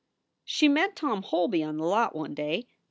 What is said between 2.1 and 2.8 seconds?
one day.